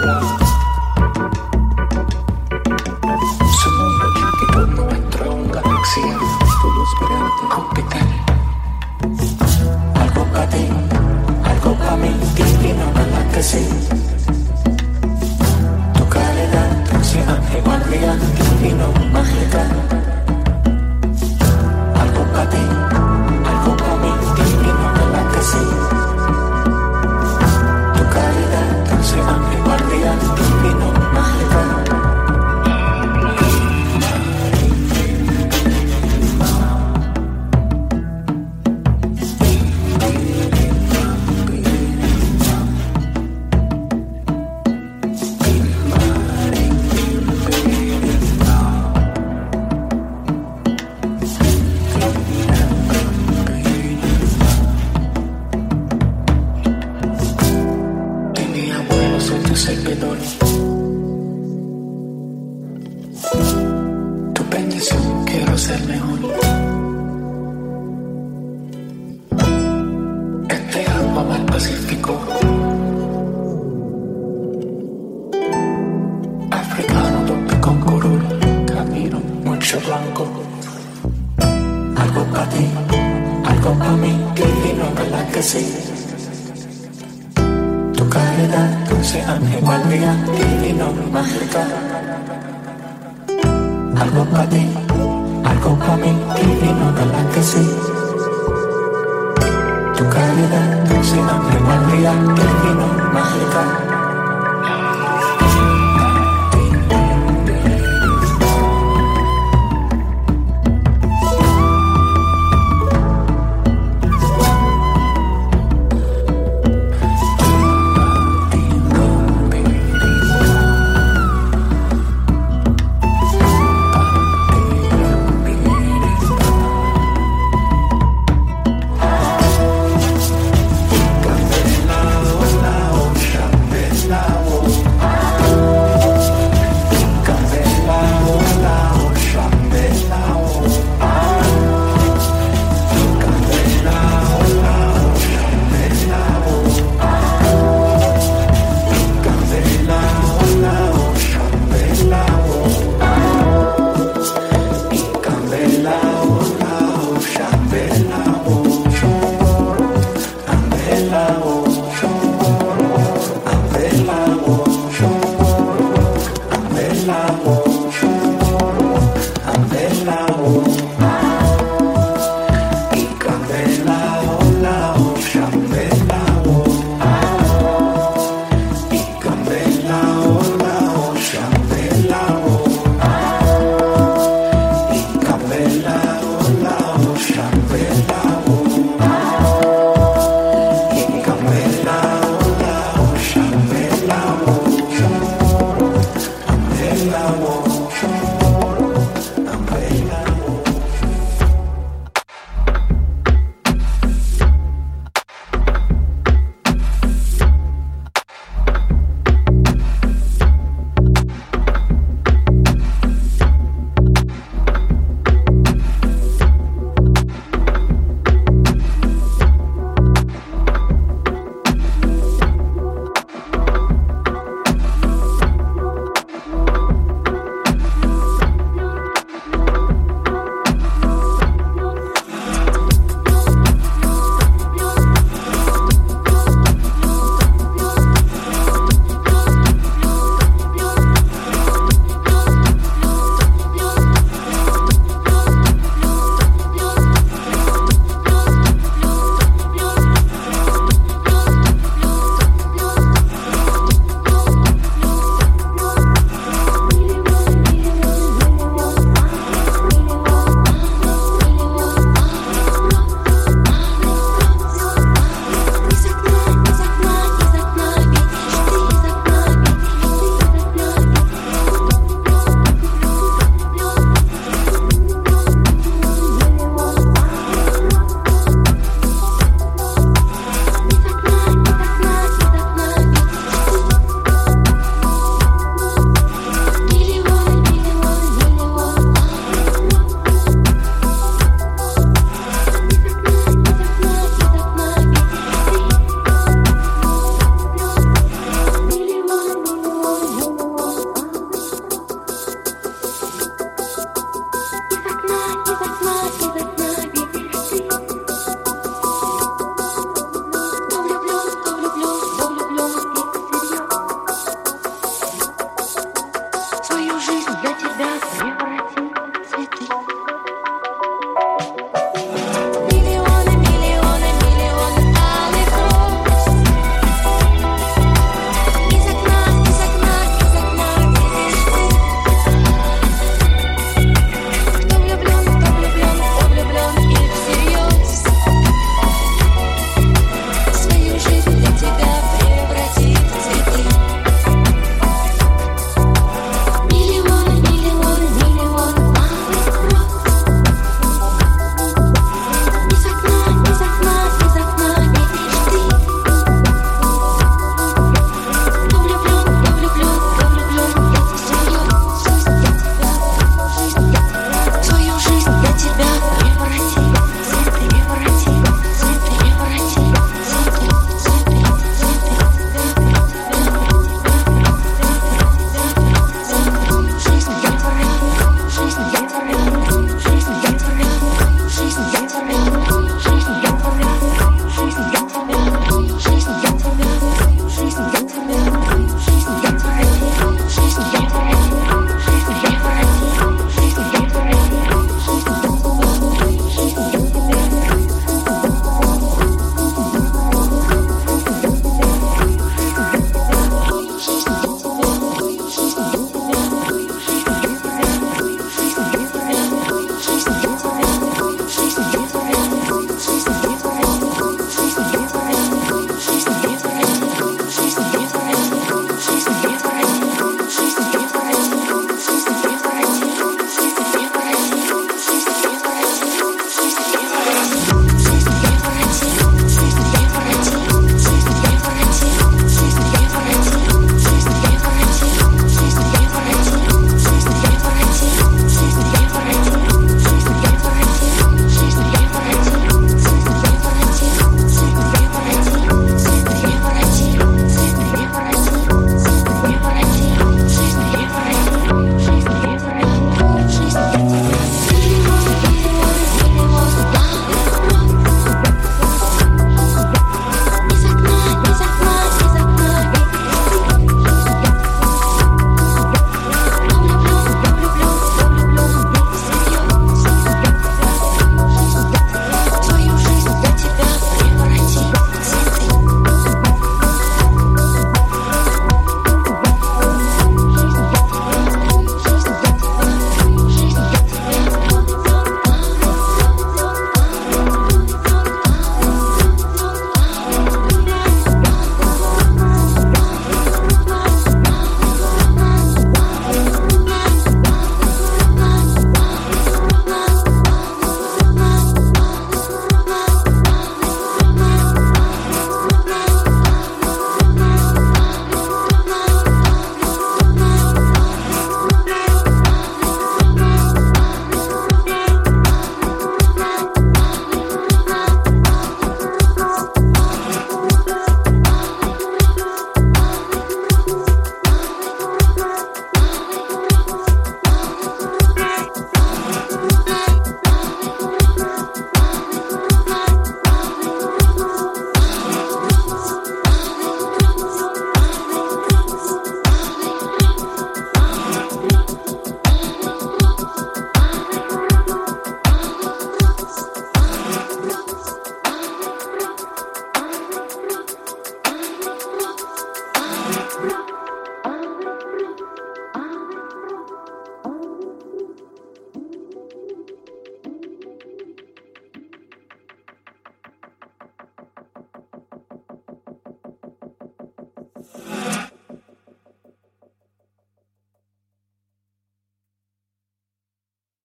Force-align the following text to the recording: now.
now. 0.00 0.43